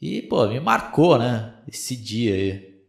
E, 0.00 0.22
pô, 0.22 0.46
me 0.46 0.60
marcou, 0.60 1.18
né? 1.18 1.54
Esse 1.66 1.96
dia 1.96 2.34
aí. 2.34 2.80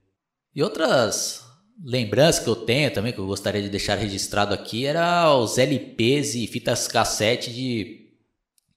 E 0.56 0.62
outras 0.62 1.44
lembranças 1.84 2.44
que 2.44 2.50
eu 2.50 2.56
tenho 2.56 2.94
também, 2.94 3.12
que 3.12 3.20
eu 3.20 3.26
gostaria 3.26 3.62
de 3.62 3.70
deixar 3.70 3.96
registrado 3.96 4.54
aqui, 4.54 4.86
era 4.86 5.36
os 5.36 5.58
LPs 5.58 6.36
e 6.36 6.46
fitas 6.46 6.88
cassete 6.88 7.52
de 7.52 8.12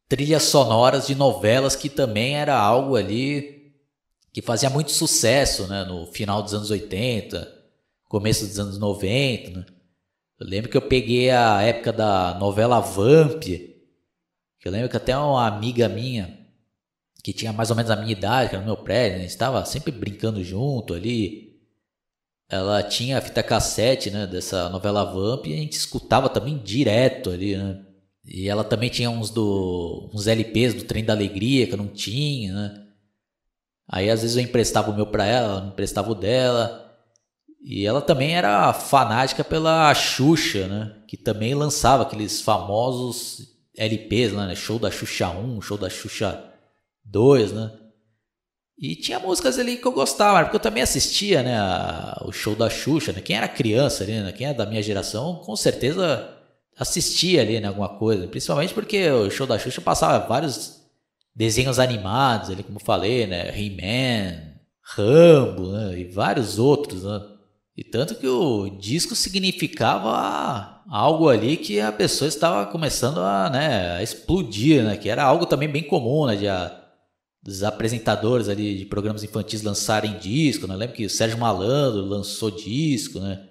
trilhas 0.08 0.44
sonoras 0.44 1.06
de 1.06 1.14
novelas, 1.14 1.76
que 1.76 1.90
também 1.90 2.36
era 2.36 2.58
algo 2.58 2.96
ali 2.96 3.74
que 4.32 4.40
fazia 4.40 4.70
muito 4.70 4.90
sucesso, 4.90 5.66
né? 5.66 5.84
No 5.84 6.06
final 6.06 6.42
dos 6.42 6.54
anos 6.54 6.70
80, 6.70 7.46
começo 8.08 8.46
dos 8.46 8.58
anos 8.58 8.78
90, 8.78 9.50
né? 9.50 9.66
Eu 10.38 10.46
lembro 10.46 10.70
que 10.70 10.76
eu 10.76 10.82
peguei 10.82 11.30
a 11.30 11.62
época 11.62 11.92
da 11.92 12.34
novela 12.38 12.80
Vamp, 12.80 13.44
eu 14.64 14.72
lembro 14.72 14.88
que 14.88 14.96
até 14.96 15.16
uma 15.16 15.46
amiga 15.46 15.88
minha, 15.88 16.38
que 17.22 17.32
tinha 17.32 17.52
mais 17.52 17.70
ou 17.70 17.76
menos 17.76 17.90
a 17.90 17.96
minha 17.96 18.12
idade, 18.12 18.48
que 18.48 18.56
era 18.56 18.64
no 18.64 18.72
meu 18.72 18.82
prédio, 18.82 19.18
a 19.18 19.20
gente 19.20 19.30
estava 19.30 19.64
sempre 19.64 19.92
brincando 19.92 20.42
junto 20.42 20.94
ali. 20.94 21.54
Ela 22.48 22.82
tinha 22.82 23.18
a 23.18 23.20
fita 23.20 23.42
cassete, 23.42 24.10
né, 24.10 24.26
dessa 24.26 24.68
novela 24.70 25.04
Vamp 25.04 25.46
e 25.46 25.54
a 25.54 25.56
gente 25.56 25.72
escutava 25.72 26.28
também 26.28 26.58
direto 26.58 27.30
ali, 27.30 27.56
né? 27.56 27.84
E 28.24 28.48
ela 28.48 28.64
também 28.64 28.88
tinha 28.88 29.10
uns 29.10 29.30
do 29.30 30.10
uns 30.14 30.26
LPs 30.26 30.74
do 30.74 30.84
Trem 30.84 31.04
da 31.04 31.12
Alegria 31.12 31.66
que 31.66 31.74
eu 31.74 31.78
não 31.78 31.88
tinha, 31.88 32.52
né? 32.54 32.86
Aí 33.88 34.10
às 34.10 34.22
vezes 34.22 34.36
eu 34.36 34.42
emprestava 34.42 34.90
o 34.90 34.94
meu 34.94 35.06
para 35.06 35.26
ela, 35.26 35.58
ela 35.58 35.68
emprestava 35.68 36.10
o 36.10 36.14
dela. 36.14 36.83
E 37.64 37.86
ela 37.86 38.02
também 38.02 38.36
era 38.36 38.72
fanática 38.74 39.42
pela 39.42 39.92
Xuxa, 39.94 40.68
né? 40.68 40.96
Que 41.08 41.16
também 41.16 41.54
lançava 41.54 42.02
aqueles 42.02 42.42
famosos 42.42 43.54
LPs, 43.74 44.34
né? 44.34 44.54
Show 44.54 44.78
da 44.78 44.90
Xuxa 44.90 45.30
1, 45.30 45.62
show 45.62 45.78
da 45.78 45.88
Xuxa 45.88 46.44
2, 47.06 47.52
né? 47.52 47.72
E 48.78 48.94
tinha 48.94 49.18
músicas 49.18 49.58
ali 49.58 49.78
que 49.78 49.86
eu 49.86 49.92
gostava, 49.92 50.42
porque 50.42 50.56
eu 50.56 50.60
também 50.60 50.82
assistia, 50.82 51.42
né? 51.42 51.56
o 52.22 52.32
show 52.32 52.54
da 52.54 52.68
Xuxa, 52.68 53.12
né? 53.12 53.22
Quem 53.22 53.36
era 53.36 53.48
criança 53.48 54.04
ali, 54.04 54.20
né? 54.20 54.30
Quem 54.32 54.48
é 54.48 54.52
da 54.54 54.66
minha 54.66 54.82
geração, 54.82 55.36
com 55.36 55.56
certeza 55.56 56.28
assistia 56.76 57.40
ali, 57.40 57.60
né? 57.60 57.68
Alguma 57.68 57.88
coisa. 57.98 58.26
Principalmente 58.26 58.74
porque 58.74 59.08
o 59.10 59.30
show 59.30 59.46
da 59.46 59.58
Xuxa 59.58 59.80
passava 59.80 60.26
vários 60.26 60.82
desenhos 61.34 61.78
animados 61.78 62.50
ali, 62.50 62.62
como 62.62 62.78
falei, 62.78 63.26
né? 63.26 63.58
He-Man, 63.58 64.54
Rambo, 64.82 65.72
né? 65.72 65.98
E 65.98 66.04
vários 66.04 66.58
outros, 66.58 67.04
né? 67.04 67.33
E 67.76 67.82
tanto 67.82 68.14
que 68.14 68.26
o 68.26 68.68
disco 68.70 69.16
significava 69.16 70.82
algo 70.88 71.28
ali 71.28 71.56
que 71.56 71.80
a 71.80 71.90
pessoa 71.90 72.28
estava 72.28 72.70
começando 72.70 73.18
a, 73.18 73.50
né, 73.50 73.96
a 73.96 74.02
explodir, 74.02 74.84
né? 74.84 74.96
Que 74.96 75.08
era 75.08 75.24
algo 75.24 75.44
também 75.44 75.68
bem 75.68 75.82
comum, 75.82 76.26
né? 76.26 76.36
De 76.36 76.46
a, 76.46 76.80
dos 77.42 77.62
apresentadores 77.62 78.48
ali 78.48 78.78
de 78.78 78.86
programas 78.86 79.24
infantis 79.24 79.62
lançarem 79.62 80.18
disco, 80.18 80.66
né? 80.66 80.76
Lembro 80.76 80.94
que 80.94 81.04
o 81.04 81.10
Sérgio 81.10 81.38
Malandro 81.38 82.02
lançou 82.02 82.50
disco, 82.50 83.18
né? 83.18 83.48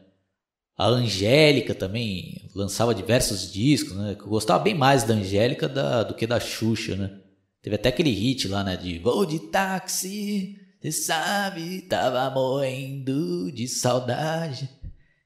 A 0.78 0.88
Angélica 0.88 1.76
também 1.76 2.50
lançava 2.56 2.96
diversos 2.96 3.52
discos, 3.52 3.94
né? 3.96 4.16
Eu 4.18 4.28
gostava 4.28 4.64
bem 4.64 4.74
mais 4.74 5.04
da 5.04 5.14
Angélica 5.14 5.68
da, 5.68 6.02
do 6.02 6.16
que 6.16 6.26
da 6.26 6.40
Xuxa, 6.40 6.96
né? 6.96 7.20
Teve 7.62 7.76
até 7.76 7.90
aquele 7.90 8.10
hit 8.10 8.48
lá, 8.48 8.64
né? 8.64 8.78
De 8.78 9.00
Vou 9.00 9.26
de 9.26 9.40
táxi, 9.40 10.58
você 10.84 10.92
sabe, 10.92 11.82
tava 11.84 12.30
morrendo 12.30 13.50
de 13.54 13.70
saudade. 13.70 14.70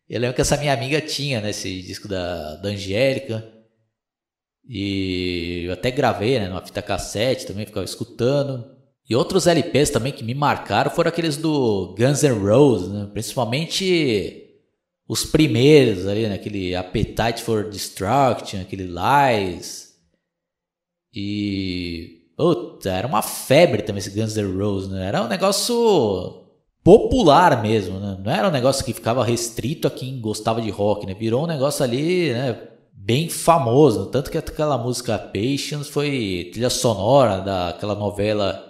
Eu 0.07 0.19
lembro 0.19 0.35
que 0.35 0.41
essa 0.41 0.55
minha 0.55 0.71
amiga 0.71 1.01
tinha, 1.01 1.41
né, 1.41 1.49
esse 1.49 1.81
disco 1.81 2.07
da, 2.07 2.57
da 2.57 2.69
Angélica. 2.69 3.43
E 4.69 5.63
eu 5.65 5.73
até 5.73 5.89
gravei, 5.89 6.37
né, 6.37 6.47
numa 6.47 6.63
fita 6.63 6.79
cassete 6.79 7.47
também, 7.47 7.65
ficava 7.65 7.83
escutando. 7.83 8.77
E 9.09 9.15
outros 9.15 9.47
LPs 9.47 9.89
também 9.89 10.13
que 10.13 10.23
me 10.23 10.35
marcaram 10.35 10.91
foram 10.91 11.09
aqueles 11.09 11.37
do 11.37 11.95
Guns 11.97 12.21
N' 12.21 12.37
Roses, 12.37 12.89
né? 12.89 13.09
Principalmente 13.11 14.61
os 15.07 15.25
primeiros 15.25 16.05
ali, 16.05 16.27
né? 16.27 16.35
Aquele 16.35 16.75
Appetite 16.75 17.41
for 17.41 17.67
Destruction, 17.67 18.61
aquele 18.61 18.83
Lies. 18.83 19.95
E. 21.11 22.16
Puta, 22.37 22.91
era 22.91 23.07
uma 23.07 23.23
febre 23.23 23.81
também 23.81 23.97
esse 23.97 24.11
Guns 24.11 24.37
N' 24.37 24.59
Roses, 24.59 24.89
né? 24.89 25.07
Era 25.07 25.23
um 25.23 25.27
negócio 25.27 26.43
popular 26.83 27.63
mesmo, 27.63 27.99
né? 27.99 28.15
Não 28.23 28.31
era 28.31 28.47
um 28.47 28.51
negócio 28.51 28.85
que 28.85 28.93
ficava 28.93 29.25
restrito 29.25 29.87
a 29.87 29.91
quem 29.91 30.21
gostava 30.21 30.61
de 30.61 30.69
rock, 30.69 31.07
né? 31.07 31.15
Virou 31.15 31.45
um 31.45 31.47
negócio 31.47 31.83
ali, 31.83 32.31
né? 32.31 32.61
Bem 32.93 33.27
famoso. 33.27 34.05
Tanto 34.05 34.29
que 34.29 34.37
aquela 34.37 34.77
música 34.77 35.17
Patience 35.17 35.89
foi 35.89 36.51
trilha 36.53 36.69
sonora 36.69 37.39
daquela 37.39 37.95
novela 37.95 38.63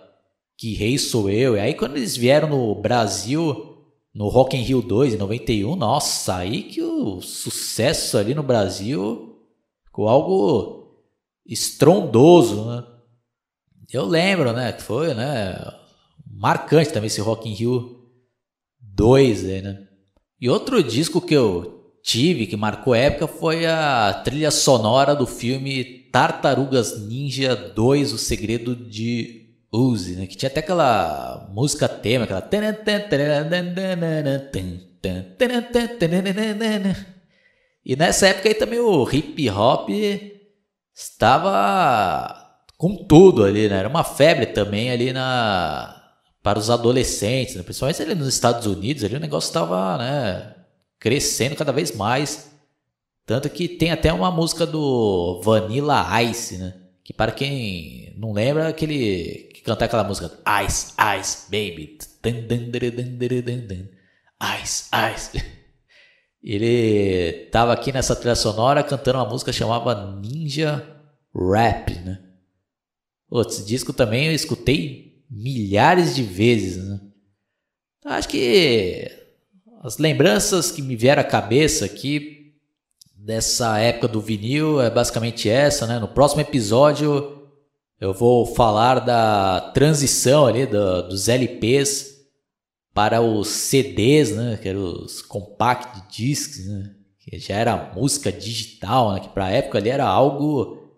Que 0.58 0.74
Rei 0.74 0.98
Sou 0.98 1.30
Eu. 1.30 1.58
E 1.58 1.60
aí 1.60 1.74
quando 1.74 1.98
eles 1.98 2.16
vieram 2.16 2.48
no 2.48 2.74
Brasil 2.74 3.76
no 4.16 4.30
Rock 4.30 4.56
in 4.56 4.62
Rio 4.62 4.82
2 4.82 5.16
em 5.16 5.18
91, 5.18 5.76
nossa, 5.76 6.38
aí 6.38 6.64
que 6.64 6.82
o 6.82 7.22
sucesso 7.22 8.18
ali 8.18 8.34
no 8.34 8.42
Brasil 8.42 9.36
ficou 9.86 10.08
algo 10.08 11.04
estrondoso, 11.46 12.64
né? 12.66 12.97
Eu 13.92 14.06
lembro, 14.06 14.52
né, 14.54 14.74
que 14.74 14.84
foi, 14.84 15.14
né, 15.14 15.56
marcante 16.30 16.92
também 16.92 17.08
esse 17.08 17.22
Rock 17.22 17.50
in 17.50 17.54
Rio 17.54 18.04
2 18.82 19.46
aí, 19.46 19.62
né? 19.62 19.88
E 20.40 20.50
outro 20.50 20.84
disco 20.84 21.22
que 21.22 21.34
eu 21.34 21.78
tive 22.04 22.48
que 22.48 22.56
marcou 22.56 22.94
época 22.94 23.28
foi 23.28 23.66
a 23.66 24.22
trilha 24.24 24.52
sonora 24.52 25.16
do 25.16 25.26
filme 25.26 25.84
Tartarugas 26.12 27.00
Ninja 27.08 27.56
2: 27.56 28.14
O 28.14 28.18
Segredo 28.18 28.76
de 28.76 29.50
Uzi, 29.72 30.16
né? 30.16 30.28
Que 30.28 30.36
tinha 30.36 30.50
até 30.50 30.60
aquela 30.60 31.50
música 31.54 31.88
tema, 31.88 32.26
aquela. 32.26 32.48
E 37.86 37.96
nessa 37.96 38.28
época 38.28 38.50
aí 38.50 38.56
também 38.56 38.80
o 38.80 39.10
hip 39.12 39.50
hop 39.50 39.90
estava 40.94 42.47
com 42.78 42.96
tudo 42.96 43.44
ali, 43.44 43.68
né? 43.68 43.80
Era 43.80 43.90
uma 43.90 44.04
febre 44.04 44.48
também 44.48 44.92
ali 44.92 45.12
na 45.12 45.94
para 46.44 46.60
os 46.60 46.70
adolescentes, 46.70 47.56
né? 47.56 47.64
principalmente 47.64 48.02
ali 48.02 48.16
nos 48.16 48.30
Estados 48.30 48.66
Unidos, 48.66 49.04
ali 49.04 49.18
o 49.18 49.20
negócio 49.20 49.50
estava, 49.50 49.98
né, 49.98 50.56
crescendo 50.98 51.58
cada 51.58 51.74
vez 51.74 51.94
mais. 51.94 52.50
Tanto 53.26 53.50
que 53.50 53.68
tem 53.68 53.92
até 53.92 54.14
uma 54.14 54.32
música 54.32 54.66
do 54.66 55.42
Vanilla 55.44 56.06
Ice, 56.22 56.58
né? 56.58 56.74
Que 57.04 57.12
para 57.12 57.34
quem 57.34 58.14
não 58.18 58.32
lembra, 58.32 58.70
aquele 58.70 59.50
cantar 59.66 59.86
aquela 59.86 60.06
música 60.06 60.32
Ice, 60.66 60.94
Ice, 61.20 61.52
Baby. 61.52 61.98
Ice, 64.64 64.90
Ice. 65.14 65.44
Ele 66.42 67.50
tava 67.52 67.74
aqui 67.74 67.92
nessa 67.92 68.16
trilha 68.16 68.36
sonora 68.36 68.82
cantando 68.84 69.18
uma 69.20 69.28
música 69.28 69.52
chamada 69.52 70.16
Ninja 70.22 70.82
Rap, 71.36 71.94
né? 72.06 72.27
Esse 73.32 73.66
disco 73.66 73.92
também 73.92 74.28
eu 74.28 74.34
escutei 74.34 75.24
milhares 75.30 76.16
de 76.16 76.24
vezes, 76.24 76.78
né? 76.78 77.00
Acho 78.06 78.30
que 78.30 79.12
as 79.84 79.98
lembranças 79.98 80.72
que 80.72 80.82
me 80.82 80.96
vieram 80.96 81.22
à 81.22 81.26
cabeça 81.26 81.86
aqui 81.86 82.54
dessa 83.14 83.78
época 83.80 84.08
do 84.08 84.22
vinil 84.22 84.80
é 84.82 84.90
basicamente 84.90 85.50
essa, 85.50 85.86
né? 85.86 86.00
No 86.00 86.08
próximo 86.08 86.42
episódio 86.42 87.50
eu 88.00 88.14
vou 88.14 88.46
falar 88.46 89.00
da 89.00 89.72
transição 89.74 90.46
ali 90.46 90.66
do, 90.66 91.10
dos 91.10 91.28
LPs 91.28 92.16
para 92.94 93.22
os 93.22 93.50
CDs, 93.50 94.32
né? 94.36 94.58
Que 94.62 94.70
eram 94.70 95.04
os 95.04 95.22
compact 95.22 96.10
discs, 96.10 96.66
né? 96.66 96.96
Que 97.20 97.38
já 97.38 97.56
era 97.56 97.94
música 97.94 98.32
digital, 98.32 99.14
né? 99.14 99.20
Que 99.20 99.30
para 99.30 99.46
a 99.46 99.52
época 99.52 99.78
ali 99.78 99.90
era 99.90 100.06
algo 100.06 100.94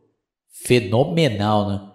fenomenal, 0.49 1.69
né? 1.69 1.88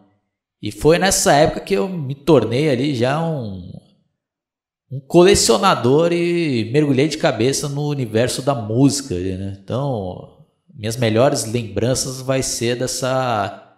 E 0.64 0.72
foi 0.72 0.98
nessa 0.98 1.34
época 1.34 1.60
que 1.60 1.74
eu 1.74 1.86
me 1.86 2.14
tornei 2.14 2.70
ali 2.70 2.94
já 2.94 3.22
um, 3.22 3.70
um 4.90 4.98
colecionador 4.98 6.10
e 6.10 6.70
mergulhei 6.72 7.06
de 7.06 7.18
cabeça 7.18 7.68
no 7.68 7.86
universo 7.86 8.40
da 8.40 8.54
música, 8.54 9.14
né? 9.14 9.58
Então, 9.62 10.38
minhas 10.74 10.96
melhores 10.96 11.44
lembranças 11.44 12.22
vai 12.22 12.42
ser 12.42 12.78
dessa 12.78 13.76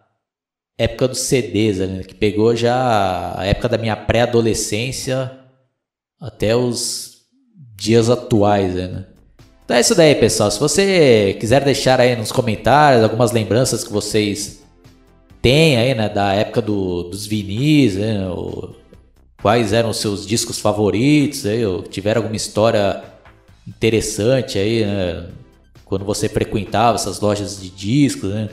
época 0.78 1.08
dos 1.08 1.18
CDs, 1.18 1.78
né? 1.78 2.04
que 2.04 2.14
pegou 2.14 2.54
já 2.54 3.36
a 3.36 3.44
época 3.44 3.68
da 3.68 3.78
minha 3.78 3.96
pré-adolescência 3.96 5.36
até 6.20 6.54
os 6.54 7.22
dias 7.74 8.08
atuais, 8.08 8.76
né? 8.76 9.06
Então 9.64 9.76
é 9.76 9.80
isso 9.80 9.96
daí, 9.96 10.14
pessoal. 10.14 10.52
Se 10.52 10.60
você 10.60 11.36
quiser 11.40 11.64
deixar 11.64 12.00
aí 12.00 12.14
nos 12.14 12.30
comentários 12.30 13.02
algumas 13.02 13.32
lembranças 13.32 13.82
que 13.82 13.92
vocês 13.92 14.64
têm 15.46 15.76
aí, 15.76 15.94
né, 15.94 16.08
da 16.08 16.32
época 16.34 16.60
do, 16.60 17.04
dos 17.04 17.24
vinis, 17.24 17.94
né, 17.94 18.28
ou 18.28 18.74
quais 19.40 19.72
eram 19.72 19.90
os 19.90 19.98
seus 19.98 20.26
discos 20.26 20.58
favoritos, 20.58 21.46
aí, 21.46 21.64
ou 21.64 21.84
tiver 21.84 22.16
alguma 22.16 22.34
história 22.34 23.04
interessante 23.64 24.58
aí, 24.58 24.84
né, 24.84 25.28
quando 25.84 26.04
você 26.04 26.28
frequentava 26.28 26.96
essas 26.96 27.20
lojas 27.20 27.60
de 27.60 27.70
discos, 27.70 28.30
né? 28.30 28.48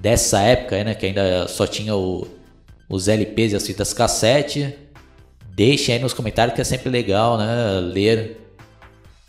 dessa 0.00 0.40
época, 0.40 0.82
né, 0.84 0.94
que 0.94 1.04
ainda 1.04 1.46
só 1.48 1.66
tinha 1.66 1.94
o, 1.94 2.26
os 2.88 3.08
LPs 3.08 3.52
e 3.52 3.56
as 3.56 3.66
fitas 3.66 3.92
cassete, 3.92 4.74
deixem 5.54 5.96
aí 5.96 6.00
nos 6.00 6.14
comentários 6.14 6.54
que 6.54 6.62
é 6.62 6.64
sempre 6.64 6.88
legal, 6.88 7.36
né, 7.36 7.78
ler 7.92 8.40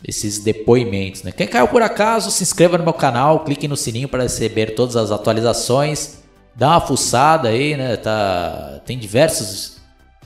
esses 0.02 0.38
depoimentos, 0.38 1.22
né. 1.22 1.32
Quem 1.32 1.46
caiu 1.46 1.68
por 1.68 1.82
acaso, 1.82 2.30
se 2.30 2.42
inscreva 2.42 2.78
no 2.78 2.84
meu 2.84 2.94
canal, 2.94 3.44
clique 3.44 3.68
no 3.68 3.76
sininho 3.76 4.08
para 4.08 4.22
receber 4.22 4.74
todas 4.74 4.96
as 4.96 5.10
atualizações, 5.10 6.19
dá 6.54 6.68
uma 6.68 6.80
fuçada 6.80 7.48
aí, 7.48 7.76
né, 7.76 7.96
tá, 7.96 8.80
tem 8.84 8.98
diversos 8.98 9.78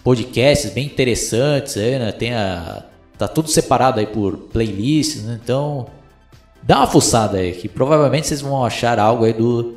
podcasts 0.03 0.71
bem 0.73 0.87
interessantes 0.87 1.77
aí, 1.77 1.99
né, 1.99 2.13
tem 2.13 2.35
a, 2.35 2.85
tá 3.17 3.29
tudo 3.29 3.49
separado 3.49 4.01
aí 4.01 4.07
por 4.07 4.37
playlists, 4.53 5.23
né, 5.23 5.39
então 5.43 5.87
dá 6.63 6.79
uma 6.79 6.87
fuçada 6.87 7.39
aí, 7.39 7.53
que 7.53 7.69
provavelmente 7.69 8.27
vocês 8.27 8.41
vão 8.41 8.65
achar 8.65 8.99
algo 8.99 9.25
aí 9.25 9.33
do 9.33 9.77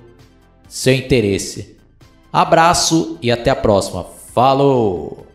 seu 0.67 0.93
interesse. 0.93 1.77
Abraço 2.31 3.17
e 3.21 3.31
até 3.31 3.49
a 3.49 3.55
próxima. 3.55 4.05
Falou! 4.33 5.26